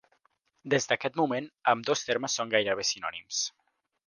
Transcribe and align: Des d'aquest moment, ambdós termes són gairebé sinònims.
Des 0.73 0.87
d'aquest 0.91 1.19
moment, 1.21 1.49
ambdós 1.75 2.03
termes 2.09 2.39
són 2.41 2.55
gairebé 2.55 2.89
sinònims. 2.95 3.45